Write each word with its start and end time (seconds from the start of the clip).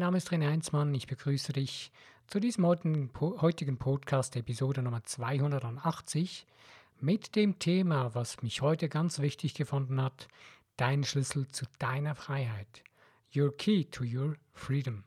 Mein 0.00 0.06
Name 0.06 0.16
ist 0.16 0.32
René 0.32 0.48
Heinzmann. 0.48 0.94
Ich 0.94 1.06
begrüße 1.06 1.52
dich 1.52 1.92
zu 2.26 2.40
diesem 2.40 2.64
heutigen 2.64 3.76
Podcast, 3.76 4.34
Episode 4.34 4.80
Nummer 4.80 5.04
280, 5.04 6.46
mit 7.00 7.36
dem 7.36 7.58
Thema, 7.58 8.14
was 8.14 8.40
mich 8.40 8.62
heute 8.62 8.88
ganz 8.88 9.18
wichtig 9.18 9.52
gefunden 9.52 10.00
hat, 10.00 10.26
dein 10.78 11.04
Schlüssel 11.04 11.48
zu 11.48 11.66
deiner 11.78 12.14
Freiheit. 12.14 12.82
Your 13.36 13.54
key 13.54 13.84
to 13.90 14.02
your 14.02 14.36
freedom. 14.54 15.04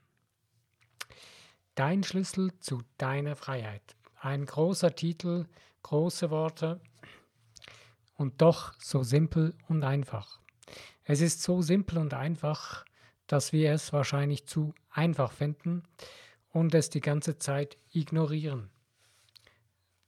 Dein 1.74 2.04
Schlüssel 2.04 2.52
zu 2.60 2.84
deiner 3.00 3.36
Freiheit. 3.36 3.96
Ein 4.22 4.46
großer 4.46 4.94
Titel, 4.96 5.48
große 5.82 6.30
Worte 6.30 6.80
und 8.16 8.44
doch 8.44 8.74
so 8.78 9.02
simpel 9.02 9.56
und 9.68 9.84
einfach. 9.84 10.40
Es 11.04 11.20
ist 11.20 11.42
so 11.42 11.64
simpel 11.64 11.98
und 11.98 12.14
einfach, 12.14 12.86
dass 13.34 13.52
wir 13.52 13.72
es 13.72 13.92
wahrscheinlich 13.92 14.46
zu 14.46 14.76
einfach 14.92 15.32
finden 15.32 15.82
und 16.52 16.76
es 16.76 16.92
die 16.92 17.02
ganze 17.02 17.40
Zeit 17.40 17.78
ignorieren. 17.92 18.70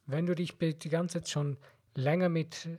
Wenn 0.06 0.28
du 0.28 0.36
dich 0.36 0.56
die 0.60 0.90
ganze 0.90 1.22
Zeit 1.22 1.30
schon 1.30 1.58
länger 1.96 2.30
mit 2.30 2.70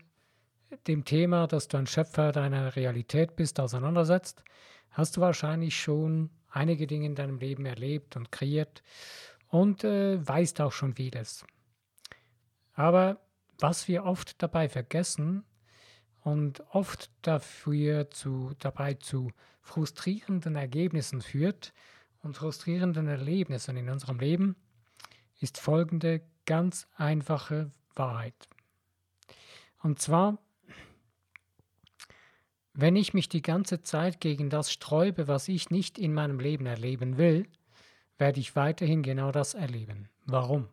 dem 0.87 1.05
Thema, 1.05 1.49
dass 1.49 1.67
du 1.67 1.79
ein 1.79 1.89
Schöpfer 1.89 2.31
deiner 2.31 2.77
Realität 2.77 3.35
bist, 3.35 3.59
auseinandersetzt, 3.59 4.45
hast 4.91 5.17
du 5.17 5.21
wahrscheinlich 5.21 5.77
schon 5.77 6.31
einige 6.49 6.87
Dinge 6.87 7.07
in 7.07 7.17
deinem 7.17 7.41
Leben 7.41 7.67
erlebt 7.67 8.15
und 8.15 8.31
kreiert 8.31 8.85
und 9.49 9.83
äh, 9.83 10.25
weißt 10.25 10.61
auch 10.61 10.71
schon 10.71 10.95
vieles. 10.95 11.45
Aber 12.75 13.21
was 13.59 13.89
wir 13.89 14.05
oft 14.05 14.41
dabei 14.41 14.69
vergessen, 14.69 15.43
und 16.27 16.65
oft 16.73 17.09
dafür 17.23 18.11
zu, 18.11 18.51
dabei 18.59 18.95
zu 18.95 19.31
frustrierenden 19.61 20.57
Ergebnissen 20.57 21.23
führt 21.23 21.73
und 22.21 22.37
frustrierenden 22.37 23.07
Erlebnissen 23.07 23.77
in 23.77 23.89
unserem 23.89 24.19
Leben, 24.19 24.57
ist 25.39 25.61
folgende 25.61 26.23
ganz 26.45 26.89
einfache 26.97 27.71
Wahrheit. 27.95 28.49
Und 29.85 30.01
zwar, 30.01 30.39
wenn 32.75 32.97
ich 32.97 33.15
mich 33.15 33.29
die 33.29 33.43
ganze 33.43 33.83
Zeit 33.83 34.21
gegen 34.21 34.51
das 34.51 34.73
sträube, 34.73 35.29
was 35.29 35.47
ich 35.47 35.71
nicht 35.71 35.97
in 35.97 36.13
meinem 36.13 36.41
Leben 36.41 36.67
erleben 36.67 37.19
will, 37.19 37.47
werde 38.19 38.41
ich 38.41 38.57
weiterhin 38.57 39.05
genau 39.05 39.31
das 39.31 39.55
erleben. 39.55 40.09
Warum? 40.25 40.67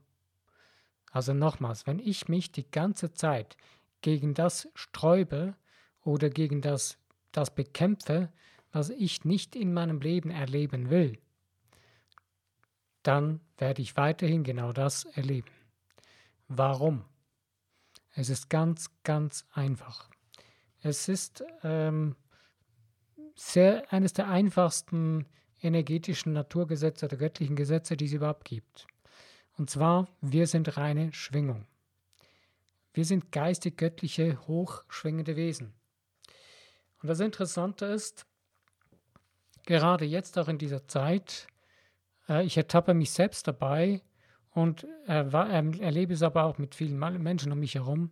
Also 1.12 1.36
nochmals, 1.36 1.86
wenn 1.86 2.00
ich 2.00 2.28
mich 2.28 2.52
die 2.52 2.72
ganze 2.72 3.14
Zeit 3.14 3.56
gegen 4.04 4.36
das 4.36 4.70
sträube 4.76 5.56
oder 6.04 6.30
gegen 6.30 6.62
das, 6.62 7.00
das 7.32 7.56
bekämpfe, 7.56 8.32
was 8.72 8.92
ich 8.92 9.26
nicht 9.26 9.56
in 9.56 9.74
meinem 9.74 10.00
Leben 10.00 10.30
erleben 10.30 10.92
will, 10.92 11.18
dann 13.02 13.40
werde 13.58 13.82
ich 13.82 13.98
weiterhin 13.98 14.44
genau 14.44 14.72
das 14.72 15.06
erleben. 15.06 15.50
Warum? 16.48 17.06
Es 18.16 18.30
ist 18.30 18.50
ganz, 18.50 18.92
ganz 19.04 19.46
einfach. 19.54 20.10
Es 20.82 21.08
ist 21.08 21.44
ähm, 21.64 22.16
sehr, 23.36 23.92
eines 23.92 24.14
der 24.14 24.28
einfachsten 24.28 25.26
energetischen 25.62 26.34
Naturgesetze 26.34 27.06
oder 27.06 27.18
göttlichen 27.18 27.56
Gesetze, 27.56 27.98
die 27.98 28.06
es 28.06 28.14
überhaupt 28.14 28.46
gibt. 28.46 28.86
Und 29.58 29.70
zwar, 29.70 30.08
wir 30.22 30.48
sind 30.48 30.78
reine 30.78 31.14
Schwingung. 31.14 31.66
Wir 32.94 33.06
sind 33.06 33.32
geistig-göttliche, 33.32 34.40
hochschwingende 34.48 35.36
Wesen. 35.36 35.74
Und 37.02 37.10
das 37.10 37.20
Interessante 37.20 37.86
ist, 37.86 38.26
gerade 39.66 40.06
jetzt 40.06 40.38
auch 40.38 40.48
in 40.48 40.60
dieser 40.60 40.88
Zeit, 40.88 41.48
äh, 42.30 42.46
ich 42.46 42.56
ertappe 42.56 42.94
mich 42.94 43.12
selbst 43.12 43.48
dabei 43.48 44.02
und 44.52 44.86
äh, 45.08 45.32
war, 45.32 45.50
äh, 45.50 45.80
erlebe 45.80 46.14
es 46.14 46.22
aber 46.22 46.44
auch 46.44 46.60
mit 46.60 46.76
vielen 46.76 47.00
Menschen 47.00 47.52
um 47.52 47.60
mich 47.60 47.76
herum, 47.76 48.12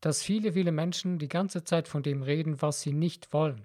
dass 0.00 0.22
viele, 0.22 0.52
viele 0.52 0.72
Menschen 0.72 1.18
die 1.18 1.28
ganze 1.28 1.64
Zeit 1.64 1.88
von 1.88 2.02
dem 2.02 2.22
reden, 2.22 2.60
was 2.60 2.82
sie 2.82 2.92
nicht 2.92 3.32
wollen, 3.32 3.64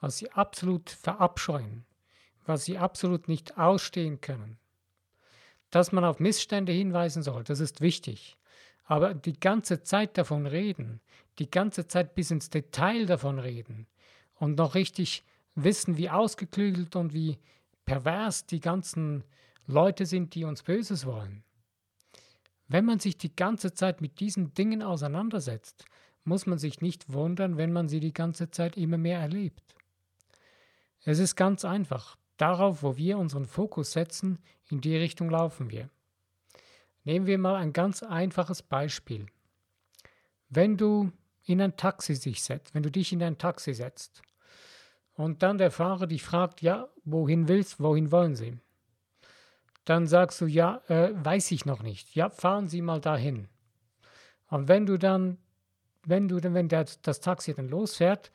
was 0.00 0.18
sie 0.18 0.32
absolut 0.32 0.88
verabscheuen, 0.88 1.84
was 2.46 2.64
sie 2.64 2.78
absolut 2.78 3.28
nicht 3.28 3.58
ausstehen 3.58 4.20
können. 4.22 4.58
Dass 5.70 5.92
man 5.92 6.04
auf 6.04 6.18
Missstände 6.18 6.72
hinweisen 6.72 7.22
soll, 7.22 7.44
das 7.44 7.60
ist 7.60 7.82
wichtig. 7.82 8.36
Aber 8.90 9.14
die 9.14 9.38
ganze 9.38 9.84
Zeit 9.84 10.18
davon 10.18 10.46
reden, 10.46 11.00
die 11.38 11.48
ganze 11.48 11.86
Zeit 11.86 12.16
bis 12.16 12.32
ins 12.32 12.50
Detail 12.50 13.06
davon 13.06 13.38
reden 13.38 13.86
und 14.34 14.58
noch 14.58 14.74
richtig 14.74 15.22
wissen, 15.54 15.96
wie 15.96 16.10
ausgeklügelt 16.10 16.96
und 16.96 17.14
wie 17.14 17.38
pervers 17.84 18.46
die 18.46 18.58
ganzen 18.58 19.22
Leute 19.68 20.06
sind, 20.06 20.34
die 20.34 20.42
uns 20.42 20.64
Böses 20.64 21.06
wollen. 21.06 21.44
Wenn 22.66 22.84
man 22.84 22.98
sich 22.98 23.16
die 23.16 23.36
ganze 23.36 23.74
Zeit 23.74 24.00
mit 24.00 24.18
diesen 24.18 24.54
Dingen 24.54 24.82
auseinandersetzt, 24.82 25.84
muss 26.24 26.46
man 26.46 26.58
sich 26.58 26.80
nicht 26.80 27.12
wundern, 27.12 27.58
wenn 27.58 27.72
man 27.72 27.88
sie 27.88 28.00
die 28.00 28.12
ganze 28.12 28.50
Zeit 28.50 28.76
immer 28.76 28.98
mehr 28.98 29.20
erlebt. 29.20 29.76
Es 31.04 31.20
ist 31.20 31.36
ganz 31.36 31.64
einfach. 31.64 32.16
Darauf, 32.38 32.82
wo 32.82 32.96
wir 32.96 33.18
unseren 33.18 33.44
Fokus 33.46 33.92
setzen, 33.92 34.40
in 34.68 34.80
die 34.80 34.96
Richtung 34.96 35.30
laufen 35.30 35.70
wir. 35.70 35.90
Nehmen 37.04 37.26
wir 37.26 37.38
mal 37.38 37.56
ein 37.56 37.72
ganz 37.72 38.02
einfaches 38.02 38.62
Beispiel. 38.62 39.26
Wenn 40.48 40.76
du 40.76 41.12
in 41.44 41.60
ein 41.60 41.76
Taxi 41.76 42.14
sich 42.14 42.42
setzt, 42.42 42.74
wenn 42.74 42.82
du 42.82 42.90
dich 42.90 43.12
in 43.12 43.22
ein 43.22 43.38
Taxi 43.38 43.74
setzt 43.74 44.22
und 45.14 45.42
dann 45.42 45.58
der 45.58 45.70
Fahrer 45.70 46.06
dich 46.06 46.22
fragt, 46.22 46.62
ja, 46.62 46.88
wohin 47.04 47.48
willst, 47.48 47.80
wohin 47.80 48.12
wollen 48.12 48.36
Sie? 48.36 48.58
Dann 49.84 50.06
sagst 50.06 50.40
du, 50.40 50.46
ja, 50.46 50.82
äh, 50.88 51.12
weiß 51.14 51.50
ich 51.52 51.64
noch 51.64 51.82
nicht. 51.82 52.14
Ja, 52.14 52.30
fahren 52.30 52.68
Sie 52.68 52.82
mal 52.82 53.00
dahin. 53.00 53.48
Und 54.48 54.68
wenn 54.68 54.86
du 54.86 54.98
dann, 54.98 55.38
wenn 56.04 56.28
du 56.28 56.42
wenn 56.42 56.68
der, 56.68 56.86
das 57.02 57.20
Taxi 57.20 57.54
dann 57.54 57.68
losfährt 57.68 58.30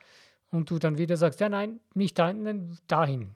und 0.50 0.70
du 0.70 0.78
dann 0.78 0.98
wieder 0.98 1.16
sagst, 1.16 1.40
ja, 1.40 1.48
nein, 1.48 1.80
nicht 1.94 2.18
dahin, 2.18 2.78
dahin. 2.88 3.34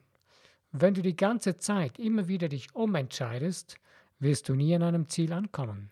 Wenn 0.71 0.93
du 0.93 1.01
die 1.01 1.15
ganze 1.15 1.57
Zeit 1.57 1.99
immer 1.99 2.27
wieder 2.27 2.47
dich 2.49 2.73
umentscheidest, 2.75 3.77
wirst 4.21 4.47
du 4.47 4.55
nie 4.55 4.73
an 4.75 4.83
einem 4.83 5.09
Ziel 5.09 5.33
ankommen. 5.33 5.91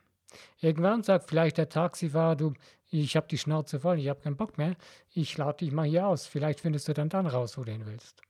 Irgendwann 0.61 1.03
sagt 1.03 1.29
vielleicht 1.29 1.57
der 1.57 1.69
Taxifahrer, 1.69 2.35
du, 2.35 2.53
ich 2.89 3.15
habe 3.15 3.27
die 3.27 3.37
Schnauze 3.37 3.79
voll, 3.79 3.99
ich 3.99 4.07
habe 4.07 4.21
keinen 4.21 4.37
Bock 4.37 4.57
mehr, 4.57 4.75
ich 5.11 5.37
lade 5.37 5.57
dich 5.57 5.71
mal 5.71 5.87
hier 5.87 6.07
aus, 6.07 6.27
vielleicht 6.27 6.61
findest 6.61 6.87
du 6.87 6.93
dann 6.93 7.09
dann 7.09 7.27
raus, 7.27 7.57
wo 7.57 7.63
du 7.63 7.71
hin 7.71 7.85
willst. 7.85 8.21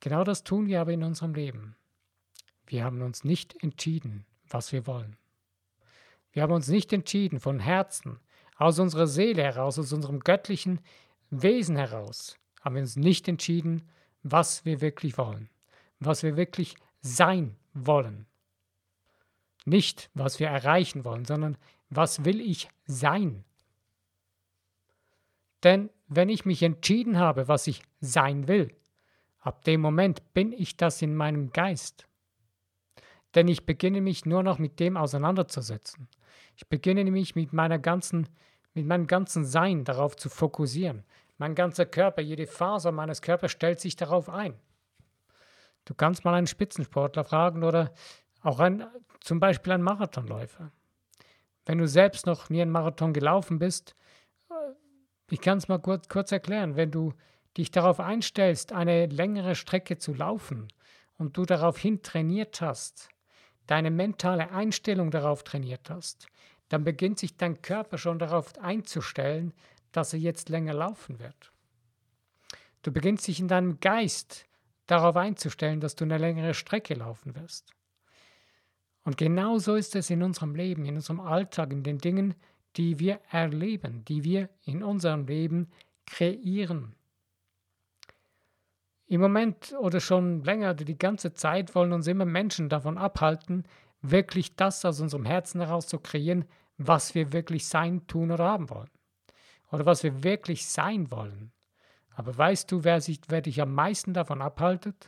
Genau 0.00 0.24
das 0.24 0.44
tun 0.44 0.66
wir 0.66 0.80
aber 0.80 0.92
in 0.92 1.02
unserem 1.02 1.34
Leben. 1.34 1.76
Wir 2.66 2.84
haben 2.84 3.02
uns 3.02 3.24
nicht 3.24 3.60
entschieden, 3.62 4.26
was 4.48 4.72
wir 4.72 4.86
wollen. 4.86 5.16
Wir 6.32 6.42
haben 6.42 6.52
uns 6.52 6.68
nicht 6.68 6.92
entschieden 6.92 7.40
von 7.40 7.58
Herzen, 7.58 8.20
aus 8.56 8.78
unserer 8.78 9.06
Seele 9.06 9.42
heraus, 9.42 9.78
aus 9.78 9.92
unserem 9.92 10.20
göttlichen 10.20 10.80
Wesen 11.30 11.76
heraus, 11.76 12.36
haben 12.60 12.74
wir 12.74 12.82
uns 12.82 12.96
nicht 12.96 13.28
entschieden, 13.28 13.88
was 14.22 14.64
wir 14.64 14.80
wirklich 14.80 15.16
wollen, 15.16 15.48
was 16.00 16.22
wir 16.22 16.36
wirklich 16.36 16.76
sein 17.00 17.56
wollen. 17.72 18.27
Nicht, 19.68 20.10
was 20.14 20.40
wir 20.40 20.48
erreichen 20.48 21.04
wollen, 21.04 21.26
sondern 21.26 21.58
was 21.90 22.24
will 22.24 22.40
ich 22.40 22.70
sein? 22.86 23.44
Denn 25.62 25.90
wenn 26.06 26.30
ich 26.30 26.46
mich 26.46 26.62
entschieden 26.62 27.18
habe, 27.18 27.48
was 27.48 27.66
ich 27.66 27.82
sein 28.00 28.48
will, 28.48 28.74
ab 29.40 29.64
dem 29.64 29.82
Moment 29.82 30.32
bin 30.32 30.52
ich 30.52 30.78
das 30.78 31.02
in 31.02 31.14
meinem 31.14 31.52
Geist. 31.52 32.06
Denn 33.34 33.46
ich 33.46 33.66
beginne 33.66 34.00
mich 34.00 34.24
nur 34.24 34.42
noch 34.42 34.58
mit 34.58 34.80
dem 34.80 34.96
auseinanderzusetzen. 34.96 36.08
Ich 36.56 36.66
beginne 36.68 37.04
mich 37.10 37.34
mit 37.34 37.52
meiner 37.52 37.78
ganzen, 37.78 38.26
mit 38.72 38.86
meinem 38.86 39.06
ganzen 39.06 39.44
Sein 39.44 39.84
darauf 39.84 40.16
zu 40.16 40.30
fokussieren. 40.30 41.04
Mein 41.36 41.54
ganzer 41.54 41.84
Körper, 41.84 42.22
jede 42.22 42.46
Faser 42.46 42.90
meines 42.90 43.20
Körpers 43.20 43.52
stellt 43.52 43.80
sich 43.80 43.96
darauf 43.96 44.30
ein. 44.30 44.54
Du 45.84 45.94
kannst 45.94 46.24
mal 46.24 46.34
einen 46.34 46.46
Spitzensportler 46.46 47.24
fragen 47.24 47.64
oder 47.64 47.92
auch 48.42 48.60
ein, 48.60 48.86
zum 49.20 49.40
Beispiel 49.40 49.72
ein 49.72 49.82
Marathonläufer. 49.82 50.72
Wenn 51.66 51.78
du 51.78 51.86
selbst 51.86 52.26
noch 52.26 52.48
nie 52.50 52.62
einen 52.62 52.70
Marathon 52.70 53.12
gelaufen 53.12 53.58
bist, 53.58 53.94
äh, 54.50 54.54
ich 55.30 55.40
kann 55.40 55.58
es 55.58 55.68
mal 55.68 55.78
kurz, 55.78 56.08
kurz 56.08 56.32
erklären, 56.32 56.76
wenn 56.76 56.90
du 56.90 57.12
dich 57.56 57.70
darauf 57.70 58.00
einstellst, 58.00 58.72
eine 58.72 59.06
längere 59.06 59.54
Strecke 59.54 59.98
zu 59.98 60.14
laufen 60.14 60.68
und 61.18 61.36
du 61.36 61.44
daraufhin 61.44 62.02
trainiert 62.02 62.60
hast, 62.60 63.08
deine 63.66 63.90
mentale 63.90 64.50
Einstellung 64.50 65.10
darauf 65.10 65.44
trainiert 65.44 65.90
hast, 65.90 66.26
dann 66.68 66.84
beginnt 66.84 67.18
sich 67.18 67.36
dein 67.36 67.60
Körper 67.62 67.98
schon 67.98 68.18
darauf 68.18 68.58
einzustellen, 68.58 69.52
dass 69.92 70.12
er 70.12 70.20
jetzt 70.20 70.48
länger 70.48 70.74
laufen 70.74 71.18
wird. 71.18 71.52
Du 72.82 72.92
beginnst 72.92 73.26
dich 73.26 73.40
in 73.40 73.48
deinem 73.48 73.80
Geist 73.80 74.46
darauf 74.86 75.16
einzustellen, 75.16 75.80
dass 75.80 75.96
du 75.96 76.04
eine 76.04 76.18
längere 76.18 76.54
Strecke 76.54 76.94
laufen 76.94 77.34
wirst. 77.34 77.74
Und 79.08 79.16
genau 79.16 79.56
so 79.56 79.74
ist 79.74 79.96
es 79.96 80.10
in 80.10 80.22
unserem 80.22 80.54
Leben, 80.54 80.84
in 80.84 80.96
unserem 80.96 81.20
Alltag, 81.20 81.72
in 81.72 81.82
den 81.82 81.96
Dingen, 81.96 82.34
die 82.76 82.98
wir 82.98 83.20
erleben, 83.30 84.04
die 84.04 84.22
wir 84.22 84.50
in 84.66 84.82
unserem 84.82 85.26
Leben 85.26 85.70
kreieren. 86.04 86.94
Im 89.06 89.22
Moment 89.22 89.74
oder 89.80 90.00
schon 90.00 90.44
länger, 90.44 90.74
die 90.74 90.98
ganze 90.98 91.32
Zeit 91.32 91.74
wollen 91.74 91.94
uns 91.94 92.06
immer 92.06 92.26
Menschen 92.26 92.68
davon 92.68 92.98
abhalten, 92.98 93.64
wirklich 94.02 94.56
das 94.56 94.84
aus 94.84 95.00
unserem 95.00 95.24
Herzen 95.24 95.62
heraus 95.62 95.86
zu 95.86 95.98
kreieren, 96.00 96.44
was 96.76 97.14
wir 97.14 97.32
wirklich 97.32 97.66
sein, 97.66 98.06
tun 98.08 98.30
oder 98.30 98.44
haben 98.44 98.68
wollen. 98.68 98.90
Oder 99.72 99.86
was 99.86 100.02
wir 100.02 100.22
wirklich 100.22 100.66
sein 100.66 101.10
wollen. 101.10 101.50
Aber 102.14 102.36
weißt 102.36 102.70
du, 102.70 102.84
wer, 102.84 103.00
sich, 103.00 103.20
wer 103.28 103.40
dich 103.40 103.62
am 103.62 103.72
meisten 103.72 104.12
davon 104.12 104.42
abhaltet? 104.42 105.06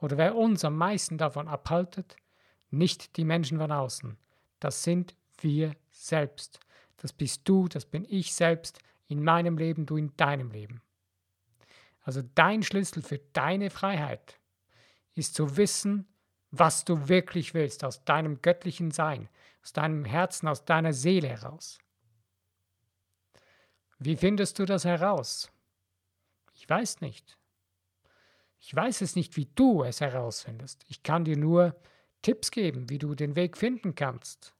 Oder 0.00 0.16
wer 0.16 0.36
uns 0.36 0.64
am 0.64 0.76
meisten 0.76 1.18
davon 1.18 1.48
abhaltet? 1.48 2.16
Nicht 2.70 3.16
die 3.16 3.24
Menschen 3.24 3.58
von 3.58 3.72
außen. 3.72 4.16
Das 4.60 4.82
sind 4.82 5.14
wir 5.40 5.76
selbst. 5.90 6.60
Das 6.96 7.12
bist 7.12 7.42
du, 7.44 7.68
das 7.68 7.84
bin 7.84 8.06
ich 8.08 8.34
selbst 8.34 8.78
in 9.08 9.22
meinem 9.22 9.58
Leben, 9.58 9.86
du 9.86 9.96
in 9.96 10.16
deinem 10.16 10.50
Leben. 10.50 10.82
Also 12.02 12.22
dein 12.34 12.62
Schlüssel 12.62 13.02
für 13.02 13.18
deine 13.32 13.70
Freiheit 13.70 14.38
ist 15.14 15.34
zu 15.34 15.56
wissen, 15.56 16.06
was 16.50 16.84
du 16.84 17.08
wirklich 17.08 17.54
willst, 17.54 17.84
aus 17.84 18.04
deinem 18.04 18.40
göttlichen 18.42 18.90
Sein, 18.90 19.28
aus 19.62 19.72
deinem 19.72 20.04
Herzen, 20.04 20.48
aus 20.48 20.64
deiner 20.64 20.92
Seele 20.92 21.28
heraus. 21.28 21.78
Wie 23.98 24.16
findest 24.16 24.58
du 24.58 24.64
das 24.64 24.84
heraus? 24.84 25.50
Ich 26.54 26.68
weiß 26.68 27.00
nicht. 27.00 27.36
Ich 28.58 28.74
weiß 28.74 29.00
es 29.00 29.16
nicht, 29.16 29.36
wie 29.36 29.48
du 29.54 29.82
es 29.82 30.00
herausfindest. 30.00 30.84
Ich 30.88 31.02
kann 31.02 31.24
dir 31.24 31.36
nur 31.36 31.76
Tipps 32.26 32.50
geben, 32.50 32.90
wie 32.90 32.98
du 32.98 33.14
den 33.14 33.36
Weg 33.36 33.56
finden 33.56 33.94
kannst. 33.94 34.52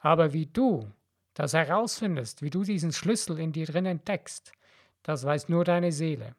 Aber 0.00 0.32
wie 0.32 0.46
du 0.46 0.92
das 1.34 1.52
herausfindest, 1.52 2.42
wie 2.42 2.50
du 2.50 2.64
diesen 2.64 2.92
Schlüssel 2.92 3.38
in 3.38 3.52
dir 3.52 3.66
drin 3.66 3.86
entdeckst, 3.86 4.50
das 5.04 5.22
weiß 5.22 5.48
nur 5.48 5.64
deine 5.64 5.92
Seele. 5.92 6.34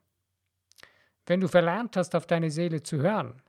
Wenn 1.27 1.39
du 1.39 1.47
verlernt 1.47 1.95
hast, 1.95 2.13
auf 2.13 2.27
deine 2.27 2.51
Seele 2.51 2.83
zu 2.83 2.97
hören, 2.97 3.41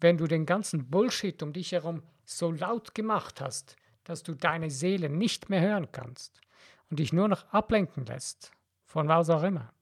wenn 0.00 0.18
du 0.18 0.26
den 0.26 0.44
ganzen 0.44 0.90
Bullshit 0.90 1.42
um 1.42 1.54
dich 1.54 1.72
herum 1.72 2.02
so 2.26 2.52
laut 2.52 2.94
gemacht 2.94 3.40
hast, 3.40 3.76
dass 4.04 4.22
du 4.22 4.34
deine 4.34 4.68
Seele 4.68 5.08
nicht 5.08 5.48
mehr 5.48 5.62
hören 5.62 5.90
kannst 5.92 6.42
und 6.90 6.98
dich 6.98 7.10
nur 7.10 7.28
noch 7.28 7.50
ablenken 7.54 8.04
lässt, 8.04 8.52
von 8.84 9.08
was 9.08 9.30
auch 9.30 9.44
immer. 9.44 9.72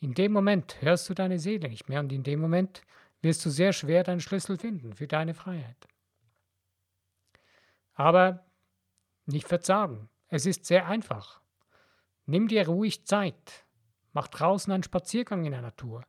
In 0.00 0.12
dem 0.12 0.32
Moment 0.32 0.82
hörst 0.82 1.08
du 1.08 1.14
deine 1.14 1.38
Seele 1.38 1.70
nicht 1.70 1.88
mehr 1.88 2.00
und 2.00 2.12
in 2.12 2.24
dem 2.24 2.40
Moment 2.40 2.82
wirst 3.22 3.44
du 3.44 3.50
sehr 3.50 3.72
schwer 3.72 4.04
deinen 4.04 4.20
Schlüssel 4.20 4.58
finden 4.58 4.94
für 4.94 5.06
deine 5.06 5.34
Freiheit. 5.34 5.88
Aber 7.94 8.44
nicht 9.24 9.48
verzagen, 9.48 10.08
es 10.28 10.46
ist 10.46 10.66
sehr 10.66 10.86
einfach. 10.86 11.40
Nimm 12.26 12.48
dir 12.48 12.66
ruhig 12.66 13.06
Zeit, 13.06 13.64
mach 14.12 14.28
draußen 14.28 14.72
einen 14.72 14.82
Spaziergang 14.82 15.44
in 15.44 15.52
der 15.52 15.62
Natur 15.62 16.04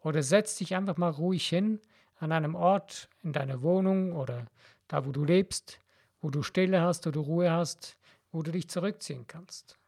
oder 0.00 0.22
setz 0.22 0.56
dich 0.56 0.74
einfach 0.74 0.96
mal 0.96 1.10
ruhig 1.10 1.48
hin 1.48 1.80
an 2.16 2.32
einem 2.32 2.54
Ort 2.54 3.08
in 3.22 3.32
deiner 3.32 3.62
Wohnung 3.62 4.12
oder 4.12 4.46
da, 4.88 5.06
wo 5.06 5.12
du 5.12 5.24
lebst, 5.24 5.80
wo 6.20 6.30
du 6.30 6.42
Stille 6.42 6.80
hast 6.82 7.06
oder 7.06 7.20
Ruhe 7.20 7.50
hast, 7.50 7.96
wo 8.30 8.42
du 8.42 8.52
dich 8.52 8.68
zurückziehen 8.68 9.26
kannst. 9.26 9.78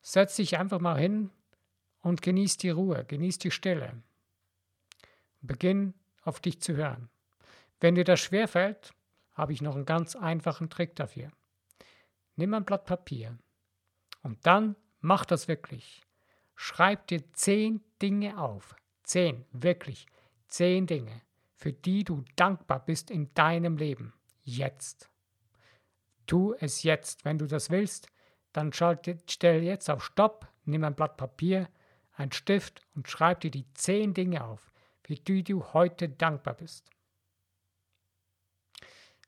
Setz 0.00 0.36
dich 0.36 0.58
einfach 0.58 0.80
mal 0.80 0.98
hin 0.98 1.30
und 2.00 2.22
genieß 2.22 2.56
die 2.56 2.70
Ruhe, 2.70 3.04
genieß 3.04 3.38
die 3.38 3.50
Stille. 3.50 4.02
Beginn 5.40 5.94
auf 6.22 6.40
dich 6.40 6.60
zu 6.60 6.76
hören. 6.76 7.08
Wenn 7.80 7.94
dir 7.94 8.04
das 8.04 8.20
schwerfällt, 8.20 8.92
habe 9.32 9.52
ich 9.52 9.62
noch 9.62 9.76
einen 9.76 9.86
ganz 9.86 10.16
einfachen 10.16 10.68
Trick 10.68 10.96
dafür. 10.96 11.30
Nimm 12.36 12.54
ein 12.54 12.64
Blatt 12.64 12.84
Papier 12.84 13.38
und 14.22 14.44
dann 14.46 14.76
mach 15.00 15.24
das 15.24 15.48
wirklich. 15.48 16.02
Schreib 16.54 17.06
dir 17.06 17.32
zehn 17.32 17.82
Dinge 18.02 18.38
auf. 18.38 18.74
Zehn, 19.04 19.44
wirklich. 19.52 20.06
Zehn 20.48 20.86
Dinge, 20.86 21.22
für 21.54 21.72
die 21.72 22.04
du 22.04 22.24
dankbar 22.36 22.84
bist 22.84 23.10
in 23.10 23.32
deinem 23.34 23.76
Leben. 23.76 24.12
Jetzt. 24.42 25.08
Tu 26.26 26.54
es 26.58 26.82
jetzt. 26.82 27.24
Wenn 27.24 27.38
du 27.38 27.46
das 27.46 27.70
willst, 27.70 28.08
dann 28.52 28.72
schalte, 28.72 29.18
stell 29.28 29.62
jetzt 29.62 29.88
auf 29.88 30.04
Stopp, 30.04 30.48
nimm 30.64 30.84
ein 30.84 30.94
Blatt 30.94 31.16
Papier, 31.16 31.68
ein 32.12 32.32
Stift 32.32 32.82
und 32.94 33.08
schreib 33.08 33.40
dir 33.40 33.50
die 33.50 33.72
zehn 33.74 34.14
Dinge 34.14 34.44
auf, 34.44 34.72
für 35.08 35.16
die 35.16 35.42
du 35.42 35.64
heute 35.72 36.08
dankbar 36.08 36.54
bist. 36.54 36.88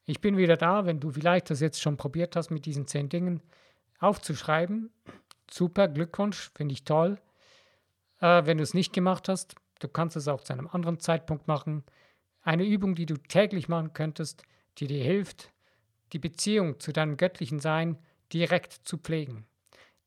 Ich 0.05 0.21
bin 0.21 0.37
wieder 0.37 0.57
da, 0.57 0.87
wenn 0.87 1.01
du 1.01 1.11
vielleicht 1.11 1.51
das 1.51 1.61
jetzt 1.61 1.81
schon 1.81 1.97
probiert 1.97 2.37
hast, 2.37 2.51
mit 2.51 2.67
diesen 2.67 2.87
zehn 2.87 3.09
Dingen 3.09 3.43
aufzuschreiben. 3.99 4.93
Super, 5.51 5.89
Glückwunsch, 5.89 6.51
finde 6.55 6.75
ich 6.75 6.85
toll. 6.85 7.21
Äh, 8.21 8.47
wenn 8.47 8.59
du 8.59 8.63
es 8.63 8.75
nicht 8.75 8.93
gemacht 8.93 9.29
hast, 9.29 9.57
Du 9.81 9.89
kannst 9.89 10.17
es 10.17 10.29
auch 10.29 10.43
zu 10.43 10.53
einem 10.53 10.69
anderen 10.69 11.01
Zeitpunkt 11.01 11.49
machen. 11.49 11.85
Eine 12.43 12.65
Übung, 12.65 12.95
die 12.95 13.07
du 13.07 13.17
täglich 13.17 13.69
machen 13.69 13.93
könntest, 13.93 14.43
die 14.79 14.87
dir 14.87 15.03
hilft, 15.03 15.53
die 16.13 16.19
Beziehung 16.19 16.79
zu 16.79 16.93
deinem 16.93 17.17
göttlichen 17.17 17.61
Sein 17.61 17.99
direkt 18.33 18.73
zu 18.73 18.99
pflegen. 18.99 19.47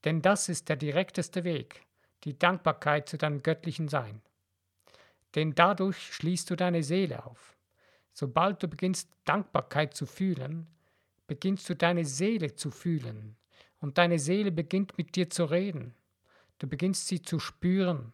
Denn 0.05 0.21
das 0.21 0.47
ist 0.47 0.69
der 0.69 0.75
direkteste 0.75 1.43
Weg, 1.43 1.81
die 2.23 2.37
Dankbarkeit 2.37 3.09
zu 3.09 3.17
deinem 3.17 3.41
göttlichen 3.41 3.87
Sein. 3.87 4.21
Denn 5.35 5.56
dadurch 5.56 6.13
schließt 6.13 6.50
du 6.50 6.56
deine 6.56 6.83
Seele 6.83 7.25
auf. 7.25 7.56
Sobald 8.13 8.62
du 8.62 8.68
beginnst 8.68 9.09
Dankbarkeit 9.25 9.95
zu 9.95 10.06
fühlen, 10.06 10.68
beginnst 11.27 11.69
du 11.69 11.75
deine 11.75 12.06
Seele 12.06 12.56
zu 12.56 12.69
fühlen. 12.69 13.35
Und 13.80 13.97
deine 13.97 14.19
Seele 14.19 14.51
beginnt 14.51 14.97
mit 14.97 15.15
dir 15.15 15.30
zu 15.30 15.45
reden. 15.45 15.94
Du 16.59 16.68
beginnst 16.68 17.07
sie 17.07 17.21
zu 17.21 17.39
spüren. 17.39 18.13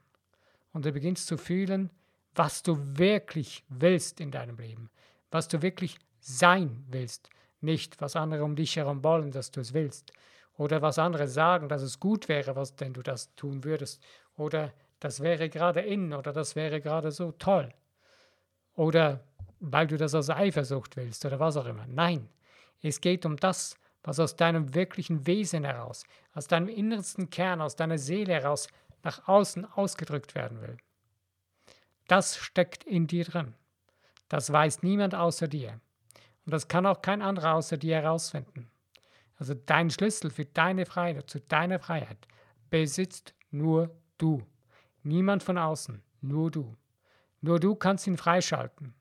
Und 0.71 0.85
du 0.85 0.91
beginnst 0.91 1.27
zu 1.27 1.37
fühlen, 1.37 1.89
was 2.35 2.63
du 2.63 2.77
wirklich 2.97 3.63
willst 3.69 4.19
in 4.21 4.31
deinem 4.31 4.57
Leben, 4.57 4.89
was 5.31 5.47
du 5.47 5.61
wirklich 5.61 5.97
sein 6.19 6.85
willst, 6.89 7.29
nicht 7.61 7.99
was 8.01 8.15
andere 8.15 8.43
um 8.43 8.55
dich 8.55 8.75
herum 8.77 9.03
wollen, 9.03 9.31
dass 9.31 9.51
du 9.51 9.59
es 9.59 9.73
willst, 9.73 10.13
oder 10.57 10.81
was 10.81 10.99
andere 10.99 11.27
sagen, 11.27 11.69
dass 11.69 11.81
es 11.81 11.99
gut 11.99 12.27
wäre, 12.27 12.55
was 12.55 12.75
denn 12.75 12.93
du 12.93 13.01
das 13.01 13.33
tun 13.35 13.63
würdest, 13.63 14.01
oder 14.37 14.73
das 14.99 15.21
wäre 15.21 15.49
gerade 15.49 15.81
in, 15.81 16.13
oder 16.13 16.33
das 16.33 16.55
wäre 16.55 16.81
gerade 16.81 17.11
so 17.11 17.31
toll, 17.33 17.73
oder 18.75 19.23
weil 19.59 19.87
du 19.87 19.97
das 19.97 20.15
aus 20.15 20.29
Eifersucht 20.29 20.95
willst, 20.97 21.25
oder 21.25 21.39
was 21.39 21.57
auch 21.57 21.65
immer. 21.65 21.85
Nein, 21.87 22.29
es 22.81 23.01
geht 23.01 23.25
um 23.25 23.35
das, 23.37 23.75
was 24.03 24.19
aus 24.19 24.35
deinem 24.35 24.73
wirklichen 24.73 25.27
Wesen 25.27 25.63
heraus, 25.63 26.03
aus 26.33 26.47
deinem 26.47 26.69
innersten 26.69 27.29
Kern, 27.29 27.61
aus 27.61 27.75
deiner 27.75 27.97
Seele 27.97 28.33
heraus 28.33 28.67
nach 29.03 29.27
außen 29.27 29.65
ausgedrückt 29.65 30.35
werden 30.35 30.61
will. 30.61 30.77
Das 32.07 32.37
steckt 32.37 32.83
in 32.85 33.07
dir 33.07 33.25
drin. 33.25 33.53
Das 34.29 34.51
weiß 34.51 34.83
niemand 34.83 35.15
außer 35.15 35.47
dir. 35.47 35.79
Und 36.45 36.53
das 36.53 36.67
kann 36.67 36.85
auch 36.85 37.01
kein 37.01 37.21
anderer 37.21 37.55
außer 37.55 37.77
dir 37.77 37.97
herausfinden. 37.97 38.69
Also 39.37 39.53
dein 39.53 39.89
Schlüssel 39.89 40.31
für 40.31 40.45
deine 40.45 40.85
Freiheit, 40.85 41.29
zu 41.29 41.39
deiner 41.39 41.79
Freiheit, 41.79 42.27
besitzt 42.69 43.33
nur 43.51 43.95
du. 44.17 44.45
Niemand 45.03 45.43
von 45.43 45.57
außen, 45.57 46.01
nur 46.21 46.51
du. 46.51 46.75
Nur 47.41 47.59
du 47.59 47.75
kannst 47.75 48.07
ihn 48.07 48.17
freischalten. 48.17 48.93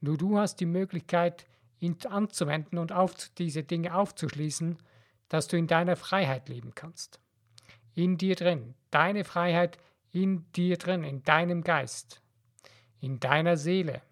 Nur 0.00 0.16
du 0.16 0.38
hast 0.38 0.56
die 0.56 0.66
Möglichkeit, 0.66 1.46
ihn 1.80 1.96
anzuwenden 2.08 2.78
und 2.78 2.92
auf 2.92 3.14
diese 3.38 3.62
Dinge 3.62 3.94
aufzuschließen, 3.94 4.78
dass 5.28 5.48
du 5.48 5.56
in 5.56 5.66
deiner 5.66 5.96
Freiheit 5.96 6.48
leben 6.48 6.74
kannst 6.74 7.22
in 7.94 8.16
dir 8.16 8.36
drin, 8.36 8.74
deine 8.90 9.24
Freiheit 9.24 9.78
in 10.10 10.50
dir 10.52 10.76
drin, 10.76 11.04
in 11.04 11.22
deinem 11.22 11.62
Geist, 11.62 12.22
in 13.00 13.20
deiner 13.20 13.56
Seele. 13.56 14.02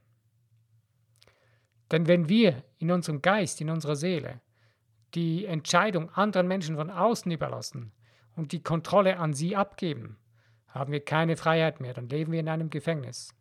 Denn 1.90 2.06
wenn 2.06 2.28
wir 2.28 2.62
in 2.78 2.90
unserem 2.90 3.20
Geist, 3.22 3.60
in 3.60 3.70
unserer 3.70 3.96
Seele, 3.96 4.40
die 5.14 5.44
Entscheidung 5.44 6.10
anderen 6.10 6.46
Menschen 6.46 6.76
von 6.76 6.90
außen 6.90 7.30
überlassen 7.30 7.92
und 8.36 8.52
die 8.52 8.62
Kontrolle 8.62 9.18
an 9.18 9.34
sie 9.34 9.56
abgeben, 9.56 10.16
haben 10.70 10.92
wir 10.92 11.04
keine 11.04 11.36
Freiheit 11.36 11.80
mehr, 11.80 11.94
dann 11.94 12.08
leben 12.08 12.32
wir 12.32 12.40
in 12.40 12.48
einem 12.48 12.70
Gefängnis, 12.70 13.34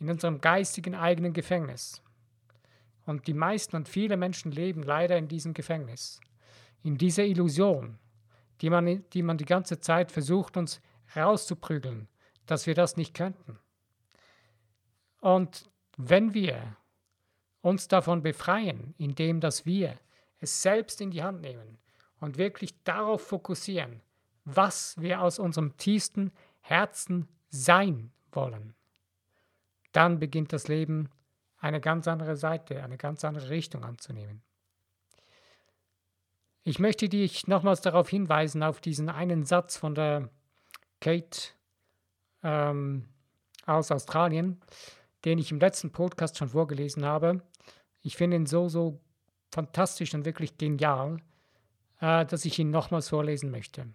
in 0.00 0.10
unserem 0.10 0.40
geistigen 0.40 0.94
eigenen 0.94 1.32
Gefängnis. 1.32 2.02
Und 3.04 3.26
die 3.26 3.34
meisten 3.34 3.76
und 3.76 3.88
viele 3.88 4.16
Menschen 4.16 4.52
leben 4.52 4.82
leider 4.82 5.16
in 5.16 5.28
diesem 5.28 5.54
Gefängnis, 5.54 6.20
in 6.82 6.96
dieser 6.96 7.24
Illusion, 7.24 7.98
die 8.60 8.70
man, 8.70 9.04
die 9.10 9.22
man 9.22 9.38
die 9.38 9.44
ganze 9.44 9.80
Zeit 9.80 10.12
versucht, 10.12 10.56
uns 10.56 10.80
rauszuprügeln, 11.16 12.08
dass 12.46 12.66
wir 12.66 12.74
das 12.74 12.96
nicht 12.96 13.14
könnten. 13.14 13.58
Und 15.20 15.70
wenn 15.96 16.34
wir 16.34 16.76
uns 17.60 17.88
davon 17.88 18.22
befreien, 18.22 18.94
indem 18.98 19.40
dass 19.40 19.66
wir 19.66 19.98
es 20.40 20.62
selbst 20.62 21.00
in 21.00 21.10
die 21.10 21.22
Hand 21.22 21.40
nehmen 21.40 21.78
und 22.20 22.38
wirklich 22.38 22.82
darauf 22.82 23.26
fokussieren, 23.26 24.00
was 24.44 25.00
wir 25.00 25.22
aus 25.22 25.38
unserem 25.38 25.76
tiefsten 25.76 26.32
Herzen 26.60 27.28
sein 27.50 28.12
wollen, 28.32 28.74
dann 29.92 30.18
beginnt 30.18 30.52
das 30.52 30.68
Leben 30.68 31.10
eine 31.58 31.80
ganz 31.80 32.08
andere 32.08 32.36
Seite, 32.36 32.82
eine 32.82 32.96
ganz 32.96 33.24
andere 33.24 33.50
Richtung 33.50 33.84
anzunehmen. 33.84 34.42
Ich 36.64 36.78
möchte 36.78 37.08
dich 37.08 37.46
nochmals 37.46 37.80
darauf 37.80 38.08
hinweisen, 38.08 38.62
auf 38.62 38.80
diesen 38.80 39.08
einen 39.08 39.44
Satz 39.44 39.76
von 39.76 39.94
der 39.94 40.28
Kate, 41.00 41.50
ähm, 42.42 43.08
aus 43.66 43.90
Australien, 43.90 44.60
den 45.24 45.38
ich 45.38 45.50
im 45.52 45.60
letzten 45.60 45.92
Podcast 45.92 46.38
schon 46.38 46.48
vorgelesen 46.48 47.04
habe. 47.04 47.42
Ich 48.00 48.16
finde 48.16 48.36
ihn 48.36 48.46
so, 48.46 48.68
so 48.68 49.00
fantastisch 49.52 50.14
und 50.14 50.24
wirklich 50.24 50.58
genial, 50.58 51.18
äh, 52.00 52.24
dass 52.26 52.44
ich 52.44 52.58
ihn 52.58 52.70
nochmals 52.70 53.08
vorlesen 53.08 53.50
möchte. 53.50 53.86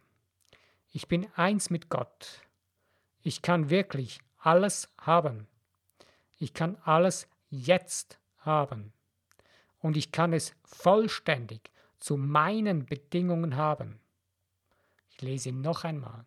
Ich 0.89 1.07
bin 1.07 1.27
eins 1.35 1.69
mit 1.69 1.89
Gott. 1.89 2.41
Ich 3.21 3.41
kann 3.41 3.69
wirklich 3.69 4.19
alles 4.37 4.89
haben. 4.99 5.47
Ich 6.37 6.53
kann 6.53 6.77
alles 6.83 7.27
jetzt 7.49 8.19
haben. 8.37 8.93
Und 9.79 9.97
ich 9.97 10.11
kann 10.11 10.33
es 10.33 10.55
vollständig 10.63 11.71
zu 11.99 12.17
meinen 12.17 12.85
Bedingungen 12.85 13.55
haben. 13.55 13.99
Ich 15.09 15.21
lese 15.21 15.51
noch 15.51 15.83
einmal. 15.83 16.25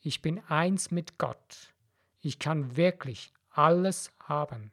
Ich 0.00 0.22
bin 0.22 0.42
eins 0.48 0.90
mit 0.90 1.18
Gott. 1.18 1.74
Ich 2.20 2.38
kann 2.38 2.76
wirklich 2.76 3.32
alles 3.50 4.12
haben. 4.20 4.72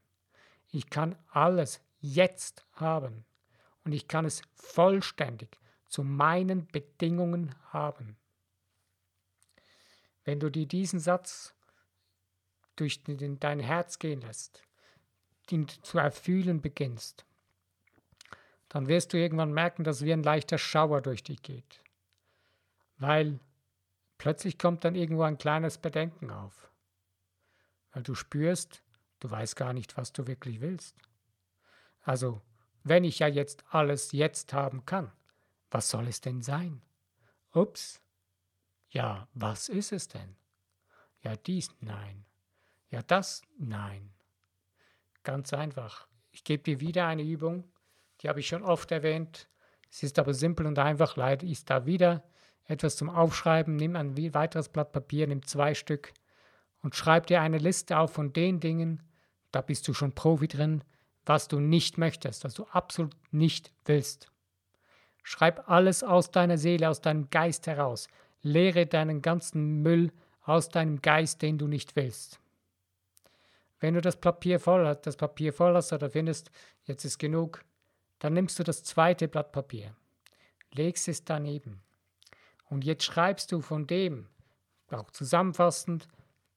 Ich 0.72 0.90
kann 0.90 1.16
alles 1.30 1.82
jetzt 2.00 2.66
haben. 2.74 3.26
Und 3.84 3.92
ich 3.92 4.08
kann 4.08 4.26
es 4.26 4.42
vollständig 4.56 5.60
zu 5.88 6.04
meinen 6.04 6.68
Bedingungen 6.68 7.54
haben. 7.72 8.18
Wenn 10.26 10.40
du 10.40 10.50
dir 10.50 10.66
diesen 10.66 11.00
Satz 11.00 11.54
durch 12.76 13.02
dein 13.04 13.60
Herz 13.60 14.00
gehen 14.00 14.22
lässt, 14.22 14.64
ihn 15.50 15.68
zu 15.68 16.00
erfühlen 16.00 16.62
beginnst, 16.62 17.26
dann 18.68 18.88
wirst 18.88 19.14
du 19.14 19.18
irgendwann 19.18 19.54
merken, 19.54 19.84
dass 19.84 20.04
wie 20.04 20.12
ein 20.12 20.24
leichter 20.24 20.58
Schauer 20.58 21.02
durch 21.02 21.24
dich 21.24 21.42
geht. 21.42 21.82
Weil 22.98 23.40
plötzlich 24.18 24.58
kommt 24.58 24.84
dann 24.84 24.96
irgendwo 24.96 25.22
ein 25.22 25.38
kleines 25.38 25.78
Bedenken 25.78 26.32
auf. 26.32 26.70
Weil 27.92 28.04
du 28.04 28.16
spürst, 28.16 28.82
du 29.20 29.30
weißt 29.30 29.56
gar 29.56 29.74
nicht, 29.74 29.96
was 29.96 30.12
du 30.12 30.28
wirklich 30.28 30.60
willst. 30.60 30.98
Also, 32.02 32.42
wenn 32.84 33.04
ich 33.04 33.20
ja 33.20 33.28
jetzt 33.28 33.64
alles 33.70 34.12
jetzt 34.12 34.54
haben 34.54 34.86
kann, 34.86 35.12
was 35.72 35.90
soll 35.90 36.08
es 36.08 36.20
denn 36.22 36.42
sein? 36.42 36.82
Ups. 37.54 38.02
Ja, 38.96 39.28
was 39.34 39.68
ist 39.68 39.92
es 39.92 40.08
denn? 40.08 40.38
Ja, 41.22 41.36
dies, 41.36 41.70
nein. 41.82 42.24
Ja, 42.90 43.02
das, 43.02 43.42
nein. 43.58 44.14
Ganz 45.24 45.52
einfach. 45.52 46.08
Ich 46.32 46.46
gebe 46.46 46.64
dir 46.64 46.80
wieder 46.80 47.06
eine 47.06 47.24
Übung, 47.24 47.70
die 48.22 48.30
habe 48.30 48.40
ich 48.40 48.48
schon 48.48 48.64
oft 48.64 48.90
erwähnt. 48.94 49.50
Es 49.92 50.02
ist 50.02 50.18
aber 50.18 50.34
simpel 50.34 50.66
und 50.66 50.80
einfach. 50.80 51.18
Leider 51.18 51.46
ist 51.46 51.70
da 51.70 51.86
wieder 51.86 52.24
etwas 52.64 52.96
zum 52.96 53.10
Aufschreiben. 53.10 53.76
Nimm 53.76 53.98
ein 53.98 54.16
weiteres 54.34 54.70
Blatt 54.70 54.94
Papier, 54.94 55.28
nimm 55.28 55.46
zwei 55.46 55.74
Stück 55.74 56.14
und 56.82 56.96
schreib 56.96 57.28
dir 57.28 57.42
eine 57.42 57.58
Liste 57.58 57.98
auf 57.98 58.14
von 58.14 58.32
den 58.32 58.62
Dingen, 58.62 59.04
da 59.52 59.60
bist 59.60 59.90
du 59.90 59.94
schon 59.94 60.16
Profi 60.16 60.48
drin, 60.48 60.86
was 61.26 61.50
du 61.50 61.60
nicht 61.60 61.98
möchtest, 61.98 62.46
was 62.46 62.54
du 62.54 62.64
absolut 62.68 63.14
nicht 63.34 63.74
willst. 63.84 64.32
Schreib 65.22 65.68
alles 65.68 66.02
aus 66.02 66.32
deiner 66.32 66.58
Seele, 66.58 66.88
aus 66.88 67.02
deinem 67.02 67.30
Geist 67.30 67.68
heraus. 67.68 68.08
Leere 68.46 68.86
deinen 68.86 69.24
ganzen 69.24 69.82
Müll 69.82 70.12
aus 70.44 70.70
deinem 70.70 71.02
Geist, 71.02 71.42
den 71.42 71.58
du 71.58 71.68
nicht 71.68 71.96
willst. 71.96 72.40
Wenn 73.80 73.96
du 73.96 74.02
das 74.02 74.16
Papier 74.18 74.60
voll 74.60 74.86
hast, 74.86 75.02
das 75.02 75.18
Papier 75.18 75.52
voll 75.52 75.74
hast 75.74 75.92
oder 75.92 76.12
findest, 76.12 76.52
jetzt 76.84 77.04
ist 77.06 77.18
genug, 77.18 77.66
dann 78.20 78.34
nimmst 78.34 78.60
du 78.60 78.64
das 78.64 78.84
zweite 78.84 79.28
Blatt 79.28 79.52
Papier, 79.52 79.96
legst 80.72 81.08
es 81.08 81.26
daneben 81.26 81.82
und 82.66 82.86
jetzt 82.86 83.04
schreibst 83.04 83.52
du 83.52 83.62
von 83.62 83.88
dem, 83.88 84.30
auch 84.92 85.10
zusammenfassend, 85.10 86.08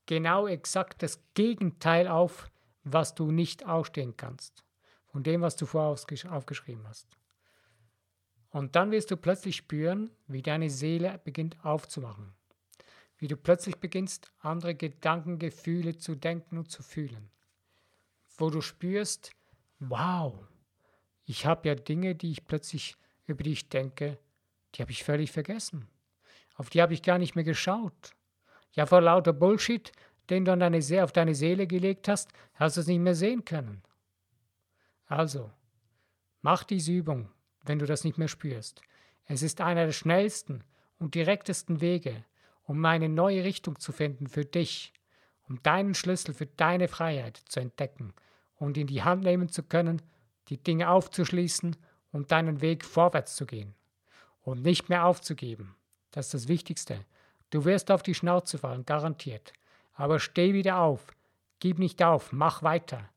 genau 0.05 0.47
exakt 0.47 1.03
das 1.03 1.19
Gegenteil 1.33 2.07
auf, 2.07 2.51
was 2.85 3.15
du 3.15 3.31
nicht 3.31 3.65
ausstehen 3.65 4.15
kannst, 4.15 4.63
von 5.07 5.23
dem, 5.23 5.41
was 5.41 5.57
du 5.57 5.65
vorher 5.65 5.97
aufgeschrieben 6.31 6.87
hast. 6.87 7.09
Und 8.51 8.77
dann 8.77 8.91
wirst 8.91 9.11
du 9.11 9.17
plötzlich 9.17 9.57
spüren, 9.57 10.11
wie 10.27 10.43
deine 10.43 10.71
Seele 10.71 11.21
beginnt 11.23 11.63
aufzumachen. 11.65 12.33
Wie 13.19 13.29
du 13.29 13.37
plötzlich 13.37 13.77
beginnst, 13.77 14.33
andere 14.41 14.75
Gedanken, 14.75 15.39
Gefühle 15.39 15.99
zu 15.99 16.15
denken 16.15 16.57
und 16.57 16.71
zu 16.71 16.83
fühlen. 16.83 17.31
Wo 18.37 18.49
du 18.49 18.61
spürst, 18.61 19.33
wow, 19.81 20.35
ich 21.25 21.45
habe 21.45 21.69
ja 21.69 21.75
Dinge, 21.75 22.15
die 22.15 22.33
ich 22.33 22.47
plötzlich, 22.47 22.97
über 23.27 23.43
die 23.43 23.53
ich 23.53 23.69
denke, 23.69 24.19
die 24.75 24.83
habe 24.83 24.93
ich 24.93 25.05
völlig 25.05 25.33
vergessen. 25.33 25.89
Auf 26.55 26.71
die 26.71 26.81
habe 26.81 26.95
ich 26.95 27.03
gar 27.03 27.19
nicht 27.19 27.35
mehr 27.35 27.45
geschaut. 27.45 28.15
Ja, 28.73 28.87
vor 28.87 29.01
lauter 29.01 29.33
Bullshit, 29.33 29.93
den 30.31 30.45
du 30.45 30.57
deine 30.57 30.83
See 30.83 31.01
auf 31.01 31.13
deine 31.13 31.35
Seele 31.35 31.67
gelegt 31.67 32.09
hast, 32.09 32.31
hast 32.55 32.77
du 32.77 32.81
es 32.81 32.87
nicht 32.87 33.01
mehr 33.01 33.15
sehen 33.15 33.45
können. 33.45 33.83
Also, 35.07 35.51
mach 36.43 36.65
diese 36.65 36.93
Übung, 36.93 37.31
wenn 37.69 37.79
du 37.79 37.87
das 37.87 38.05
nicht 38.05 38.19
mehr 38.19 38.29
spürst. 38.29 38.83
Es 39.27 39.43
ist 39.43 39.61
einer 39.61 39.87
der 39.87 39.93
schnellsten 39.93 40.65
und 40.99 41.15
direktesten 41.15 41.81
Wege, 41.81 42.25
um 42.65 42.85
eine 42.85 43.09
neue 43.09 43.45
Richtung 43.45 43.79
zu 43.79 43.93
finden 43.93 44.27
für 44.27 44.45
dich, 44.45 44.93
um 45.49 45.63
deinen 45.63 45.95
Schlüssel 45.95 46.35
für 46.35 46.47
deine 46.47 46.89
Freiheit 46.89 47.37
zu 47.49 47.61
entdecken 47.61 48.13
und 48.57 48.77
in 48.77 48.87
die 48.87 49.03
Hand 49.03 49.25
nehmen 49.25 49.49
zu 49.49 49.63
können, 49.63 50.03
die 50.49 50.63
Dinge 50.63 50.91
aufzuschließen 50.91 51.77
und 52.13 52.33
deinen 52.33 52.61
Weg 52.61 52.85
vorwärts 52.85 53.37
zu 53.37 53.47
gehen 53.47 53.75
und 54.43 54.63
nicht 54.63 54.89
mehr 54.89 55.05
aufzugeben. 55.05 55.75
Das 56.11 56.27
ist 56.27 56.35
das 56.35 56.49
Wichtigste. 56.49 57.05
Du 57.51 57.65
wirst 57.65 57.91
auf 57.91 58.03
die 58.03 58.15
Schnauze 58.15 58.59
fallen, 58.59 58.85
garantiert. 58.85 59.53
Aber 59.95 60.21
steh 60.21 60.53
wieder 60.53 60.79
auf. 60.79 61.15
Gib 61.61 61.79
nicht 61.79 62.03
auf, 62.03 62.33
mach 62.33 62.63
weiter. 62.63 63.09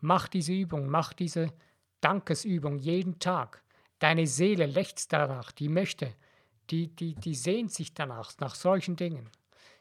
Mach 0.00 0.28
diese 0.28 0.52
Übung, 0.52 0.88
mach 0.88 1.12
diese 1.12 1.52
Dankesübung 2.00 2.78
jeden 2.78 3.18
Tag. 3.18 3.62
Deine 4.00 4.26
Seele 4.26 4.66
lechzt 4.66 5.12
danach, 5.12 5.52
die 5.52 5.68
möchte, 5.68 6.14
die, 6.70 6.88
die, 6.88 7.14
die 7.14 7.34
sehnt 7.34 7.72
sich 7.72 7.94
danach, 7.94 8.32
nach 8.38 8.54
solchen 8.54 8.96
Dingen. 8.96 9.28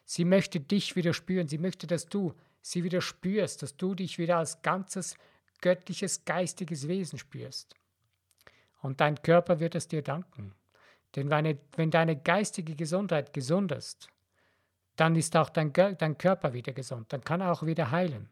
Sie 0.05 0.25
möchte 0.25 0.59
dich 0.59 0.95
wieder 0.95 1.13
spüren, 1.13 1.47
sie 1.47 1.57
möchte, 1.57 1.87
dass 1.87 2.05
du 2.07 2.33
sie 2.61 2.83
wieder 2.83 3.01
spürst, 3.01 3.63
dass 3.63 3.77
du 3.77 3.95
dich 3.95 4.17
wieder 4.17 4.37
als 4.37 4.61
ganzes 4.61 5.15
göttliches, 5.61 6.25
geistiges 6.25 6.87
Wesen 6.87 7.17
spürst. 7.17 7.75
Und 8.81 9.01
dein 9.01 9.21
Körper 9.21 9.59
wird 9.59 9.75
es 9.75 9.87
dir 9.87 10.01
danken. 10.01 10.53
Denn 11.15 11.29
wenn, 11.29 11.91
deine 11.91 12.15
geistige 12.15 12.75
Gesundheit 12.75 13.33
gesund 13.33 13.71
ist, 13.71 14.09
dann 14.95 15.15
ist 15.15 15.35
auch 15.35 15.49
dein, 15.49 15.71
dein 15.73 16.17
Körper 16.17 16.53
wieder 16.53 16.73
gesund, 16.73 17.11
dann 17.13 17.23
kann 17.23 17.41
er 17.41 17.51
auch 17.51 17.63
wieder 17.63 17.89
heilen. 17.89 18.29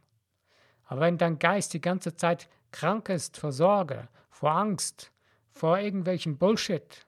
Aber 0.86 1.02
wenn 1.02 1.18
dein 1.18 1.40
Geist 1.40 1.74
die 1.74 1.82
ganze 1.82 2.16
Zeit 2.16 2.50
krank 2.72 3.10
ist 3.10 3.38
vor 3.38 3.52
Sorge, 3.52 4.10
vor 4.30 4.52
Angst, 4.52 5.12
vor 5.58 5.80
irgendwelchen 5.80 6.38
Bullshit, 6.38 7.06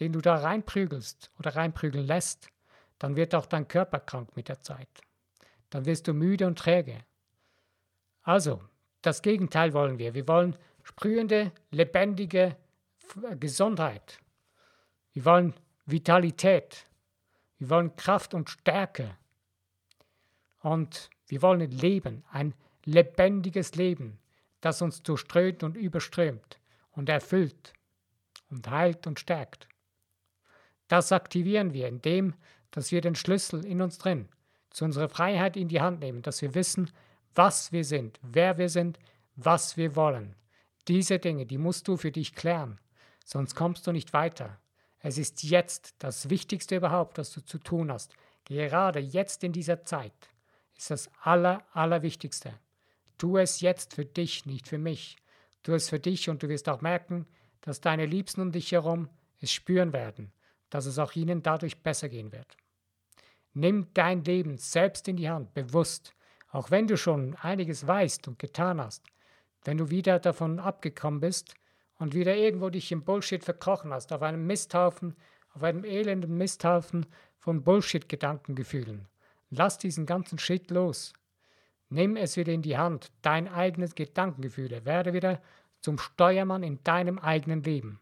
den 0.00 0.12
du 0.12 0.20
da 0.20 0.36
reinprügelst 0.36 1.30
oder 1.38 1.54
reinprügeln 1.54 2.06
lässt, 2.06 2.48
dann 2.98 3.16
wird 3.16 3.34
auch 3.34 3.46
dein 3.46 3.68
Körper 3.68 4.00
krank 4.00 4.34
mit 4.36 4.48
der 4.48 4.60
Zeit. 4.60 4.88
Dann 5.70 5.86
wirst 5.86 6.08
du 6.08 6.14
müde 6.14 6.46
und 6.46 6.58
träge. 6.58 6.98
Also, 8.22 8.62
das 9.02 9.22
Gegenteil 9.22 9.74
wollen 9.74 9.98
wir. 9.98 10.14
Wir 10.14 10.26
wollen 10.28 10.56
sprühende, 10.82 11.52
lebendige 11.70 12.56
Gesundheit. 13.38 14.18
Wir 15.12 15.24
wollen 15.24 15.54
Vitalität. 15.86 16.86
Wir 17.58 17.70
wollen 17.70 17.94
Kraft 17.96 18.34
und 18.34 18.50
Stärke. 18.50 19.16
Und 20.60 21.10
wir 21.26 21.42
wollen 21.42 21.70
leben, 21.70 22.24
ein 22.30 22.54
lebendiges 22.84 23.74
Leben, 23.74 24.18
das 24.60 24.80
uns 24.80 25.02
durchströmt 25.02 25.62
und 25.62 25.76
überströmt 25.76 26.60
und 26.92 27.08
erfüllt 27.08 27.72
und 28.52 28.70
heilt 28.70 29.06
und 29.06 29.18
stärkt. 29.18 29.68
Das 30.88 31.10
aktivieren 31.10 31.72
wir, 31.72 31.88
indem 31.88 32.34
dass 32.70 32.90
wir 32.90 33.00
den 33.00 33.14
Schlüssel 33.14 33.64
in 33.64 33.82
uns 33.82 33.98
drin 33.98 34.28
zu 34.70 34.84
unserer 34.84 35.08
Freiheit 35.08 35.56
in 35.56 35.68
die 35.68 35.80
Hand 35.80 36.00
nehmen, 36.00 36.22
dass 36.22 36.42
wir 36.42 36.54
wissen, 36.54 36.90
was 37.34 37.72
wir 37.72 37.84
sind, 37.84 38.18
wer 38.22 38.58
wir 38.58 38.68
sind, 38.68 38.98
was 39.36 39.76
wir 39.76 39.96
wollen. 39.96 40.34
Diese 40.88 41.18
Dinge, 41.18 41.46
die 41.46 41.58
musst 41.58 41.86
du 41.88 41.96
für 41.96 42.10
dich 42.10 42.34
klären, 42.34 42.80
sonst 43.24 43.54
kommst 43.54 43.86
du 43.86 43.92
nicht 43.92 44.12
weiter. 44.12 44.58
Es 44.98 45.18
ist 45.18 45.42
jetzt 45.42 45.94
das 45.98 46.30
Wichtigste 46.30 46.76
überhaupt, 46.76 47.18
was 47.18 47.32
du 47.32 47.40
zu 47.40 47.58
tun 47.58 47.92
hast. 47.92 48.14
Gerade 48.44 49.00
jetzt 49.00 49.44
in 49.44 49.52
dieser 49.52 49.84
Zeit 49.84 50.30
ist 50.76 50.90
das 50.90 51.10
Aller, 51.22 51.64
Allerwichtigste. 51.72 52.54
Tu 53.18 53.36
es 53.36 53.60
jetzt 53.60 53.94
für 53.94 54.04
dich, 54.04 54.46
nicht 54.46 54.68
für 54.68 54.78
mich. 54.78 55.16
Tu 55.62 55.74
es 55.74 55.88
für 55.88 56.00
dich 56.00 56.28
und 56.28 56.42
du 56.42 56.48
wirst 56.48 56.68
auch 56.68 56.80
merken, 56.80 57.26
dass 57.62 57.80
deine 57.80 58.06
Liebsten 58.06 58.42
um 58.42 58.52
dich 58.52 58.70
herum 58.72 59.08
es 59.40 59.50
spüren 59.50 59.92
werden 59.92 60.32
dass 60.72 60.86
es 60.86 60.98
auch 60.98 61.12
ihnen 61.14 61.42
dadurch 61.42 61.82
besser 61.82 62.08
gehen 62.08 62.32
wird. 62.32 62.56
Nimm 63.52 63.88
dein 63.92 64.24
Leben 64.24 64.56
selbst 64.56 65.06
in 65.06 65.16
die 65.16 65.28
Hand, 65.28 65.52
bewusst, 65.52 66.14
auch 66.48 66.70
wenn 66.70 66.86
du 66.86 66.96
schon 66.96 67.36
einiges 67.36 67.86
weißt 67.86 68.26
und 68.26 68.38
getan 68.38 68.80
hast, 68.80 69.04
wenn 69.64 69.76
du 69.76 69.90
wieder 69.90 70.18
davon 70.18 70.58
abgekommen 70.58 71.20
bist 71.20 71.54
und 71.98 72.14
wieder 72.14 72.34
irgendwo 72.34 72.70
dich 72.70 72.90
im 72.90 73.04
Bullshit 73.04 73.44
verkrochen 73.44 73.92
hast, 73.92 74.14
auf 74.14 74.22
einem 74.22 74.46
Misthaufen, 74.46 75.14
auf 75.52 75.62
einem 75.62 75.84
elenden 75.84 76.38
Misthaufen 76.38 77.04
von 77.36 77.62
Bullshit-Gedankengefühlen. 77.62 79.08
Lass 79.50 79.76
diesen 79.76 80.06
ganzen 80.06 80.38
Shit 80.38 80.70
los. 80.70 81.12
Nimm 81.90 82.16
es 82.16 82.38
wieder 82.38 82.54
in 82.54 82.62
die 82.62 82.78
Hand, 82.78 83.12
dein 83.20 83.46
eigenes 83.46 83.94
Gedankengefühle. 83.94 84.86
Werde 84.86 85.12
wieder 85.12 85.42
zum 85.82 85.98
Steuermann 85.98 86.62
in 86.62 86.82
deinem 86.84 87.18
eigenen 87.18 87.62
Leben. 87.62 88.00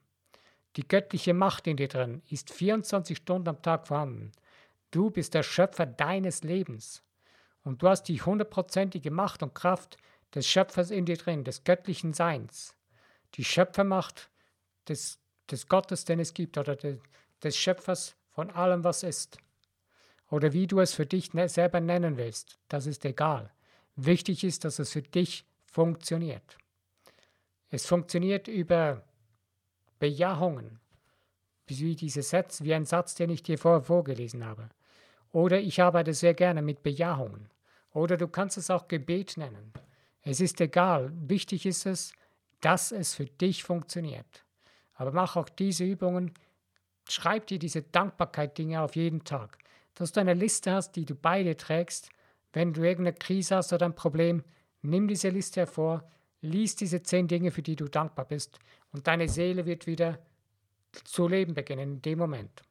Die 0.77 0.87
göttliche 0.87 1.35
Macht 1.35 1.67
in 1.67 1.77
dir 1.77 1.89
drin 1.89 2.23
ist 2.29 2.53
24 2.53 3.17
Stunden 3.17 3.49
am 3.49 3.63
Tag 3.63 3.89
vorhanden. 3.89 4.31
Du 4.93 5.11
bist 5.11 5.35
der 5.35 5.43
Schöpfer 5.43 5.87
deines 5.87 6.45
Lebens. 6.45 7.03
Und 7.65 7.83
du 7.83 7.89
hast 7.89 8.05
die 8.05 8.23
hundertprozentige 8.23 9.11
Macht 9.11 9.43
und 9.43 9.55
Kraft 9.55 9.99
des 10.35 10.47
Schöpfers 10.47 10.91
in 10.91 11.07
dir 11.07 11.17
drin, 11.17 11.45
des 11.45 11.65
göttlichen 11.65 12.13
Seins. 12.13 12.77
Die 13.35 13.45
Schöpfermacht 13.45 14.31
des, 14.89 15.19
des 15.51 15.67
Gottes, 15.67 16.05
den 16.05 16.21
es 16.21 16.35
gibt, 16.35 16.57
oder 16.57 16.77
de, 16.77 16.99
des 17.43 17.57
Schöpfers 17.57 18.15
von 18.31 18.51
allem, 18.51 18.85
was 18.85 19.03
ist. 19.03 19.39
Oder 20.31 20.53
wie 20.53 20.67
du 20.67 20.81
es 20.81 20.95
für 20.95 21.07
dich 21.07 21.35
ne, 21.35 21.49
selber 21.49 21.81
nennen 21.81 22.17
willst, 22.17 22.59
das 22.69 22.87
ist 22.87 23.05
egal. 23.05 23.53
Wichtig 23.97 24.45
ist, 24.45 24.65
dass 24.65 24.79
es 24.79 24.93
für 24.93 25.03
dich 25.03 25.45
funktioniert. 25.65 26.60
Es 27.71 27.87
funktioniert 27.87 28.49
über 28.49 29.03
Bejahungen, 29.99 30.81
wie 31.67 31.95
diese 31.95 32.23
Sätze, 32.23 32.65
wie 32.65 32.75
ein 32.75 32.85
Satz, 32.85 33.15
den 33.15 33.31
ich 33.31 33.43
dir 33.43 33.59
vorher 33.59 33.83
vorgelesen 33.83 34.45
habe. 34.45 34.69
Oder 35.33 35.61
ich 35.61 35.81
arbeite 35.81 36.13
sehr 36.15 36.35
gerne 36.35 36.63
mit 36.63 36.83
Bejahungen. 36.83 37.49
Oder 37.93 38.17
du 38.17 38.27
kannst 38.27 38.59
es 38.59 38.71
auch 38.71 38.89
Gebet 38.89 39.37
nennen. 39.37 39.73
Es 40.23 40.41
ist 40.41 40.61
egal. 40.61 41.13
Wichtig 41.15 41.67
ist 41.67 41.87
es, 41.87 42.13
dass 42.61 42.91
es 42.91 43.15
für 43.15 43.27
dich 43.27 43.63
funktioniert. 43.63 44.45
Aber 44.95 45.13
mach 45.13 45.37
auch 45.37 45.49
diese 45.49 45.85
Übungen. 45.85 46.35
Schreib 47.09 47.47
dir 47.47 47.59
diese 47.59 47.83
Dankbarkeit-Dinge 47.83 48.83
auf 48.83 48.97
jeden 48.97 49.25
Tag. 49.25 49.59
Dass 49.95 50.13
du 50.13 50.21
eine 50.21 50.35
Liste 50.35 50.73
hast, 50.73 50.93
die 50.97 51.05
du 51.05 51.15
beide 51.15 51.57
trägst 51.57 52.11
wenn 52.53 52.73
du 52.73 52.83
irgendeine 52.83 53.17
Krise 53.17 53.57
hast 53.57 53.73
oder 53.73 53.87
ein 53.87 53.95
Problem, 53.95 54.43
nimm 54.83 55.09
diese 55.09 55.29
Liste 55.29 55.61
hervor, 55.61 56.05
lies 56.43 56.77
diese 56.77 57.03
zehn 57.03 57.29
Dinge, 57.29 57.51
für 57.51 57.63
die 57.63 57.77
du 57.77 57.89
dankbar 57.89 58.25
bist, 58.25 58.59
und 58.93 59.07
deine 59.07 59.29
Seele 59.29 59.67
wird 59.67 59.87
wieder 59.87 60.19
zu 61.05 61.29
leben 61.29 61.55
beginnen 61.55 61.95
in 61.95 62.03
dem 62.03 62.19
Moment. 62.19 62.63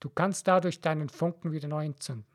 Du 0.00 0.08
kannst 0.08 0.46
dadurch 0.48 0.80
deinen 0.80 1.08
Funken 1.08 1.52
wieder 1.52 1.68
neu 1.68 1.84
entzünden. 1.84 2.26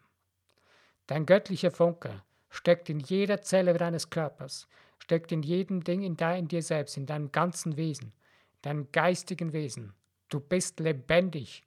Dein 1.05 1.25
göttlicher 1.25 1.71
Funke 1.71 2.21
steckt 2.49 2.89
in 2.89 2.99
jeder 2.99 3.41
Zelle 3.41 3.73
deines 3.73 4.09
Körpers, 4.09 4.67
steckt 4.99 5.31
in 5.31 5.43
jedem 5.43 5.83
Ding 5.83 6.01
in, 6.01 6.15
in 6.15 6.47
dir 6.47 6.63
selbst, 6.63 6.97
in 6.97 7.05
deinem 7.05 7.31
ganzen 7.31 7.77
Wesen, 7.77 8.13
deinem 8.61 8.91
geistigen 8.91 9.53
Wesen. 9.53 9.93
Du 10.29 10.39
bist 10.39 10.79
lebendig, 10.79 11.63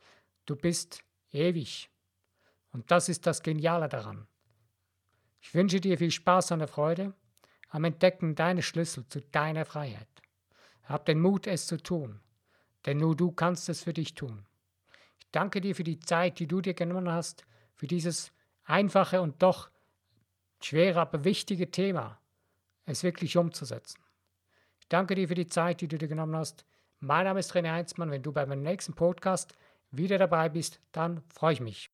du 0.47 0.57
bist 0.57 1.03
ewig. 1.33 1.91
Und 2.73 2.91
das 2.91 3.09
ist 3.09 3.27
das 3.27 3.43
Geniale 3.43 3.89
daran. 3.89 4.27
Ich 5.41 5.55
wünsche 5.55 5.81
dir 5.81 5.97
viel 5.99 6.11
Spaß 6.11 6.53
und 6.53 6.67
Freude 6.69 7.15
am 7.71 7.85
Entdecken 7.85 8.35
deines 8.35 8.67
Schlüssel 8.67 9.07
zu 9.07 9.23
deiner 9.23 9.65
Freiheit. 9.65 10.09
Hab 10.85 11.07
den 11.07 11.21
Mut, 11.21 11.47
es 11.47 11.67
zu 11.67 11.77
tun, 11.77 12.21
denn 12.85 12.99
nur 12.99 13.17
du 13.17 13.31
kannst 13.33 13.69
es 13.69 13.83
für 13.83 13.93
dich 13.93 14.15
tun. 14.15 14.45
Ich 15.19 15.31
danke 15.31 15.61
dir 15.61 15.75
für 15.75 15.85
die 15.85 16.01
Zeit, 16.01 16.41
die 16.41 16.49
du 16.49 16.61
dir 16.61 16.75
genommen 16.75 17.11
hast, 17.11 17.45
für 17.77 17.87
dieses 17.87 18.33
einfache 18.65 19.21
und 19.21 19.43
doch 19.43 19.71
schwere, 20.61 21.01
aber 21.01 21.25
wichtige 21.25 21.71
Thema, 21.71 22.19
es 22.85 23.05
wirklich 23.05 23.37
umzusetzen. 23.37 24.01
Ich 24.81 24.89
danke 24.89 25.15
dir 25.15 25.29
für 25.29 25.35
die 25.35 25.47
Zeit, 25.47 25.81
die 25.81 25.89
du 25.89 25.97
dir 25.97 26.09
genommen 26.09 26.37
hast. 26.37 26.65
Mein 26.99 27.25
Name 27.25 27.41
ist 27.41 27.53
René 27.55 27.71
Heinzmann. 27.73 28.11
Wenn 28.11 28.23
du 28.23 28.33
bei 28.33 28.45
meinem 28.45 28.63
nächsten 28.63 28.95
Podcast 28.95 29.55
wieder 29.91 30.19
dabei 30.19 30.49
bist, 30.49 30.81
dann 30.93 31.23
freue 31.29 31.55
ich 31.55 31.61
mich. 31.61 31.91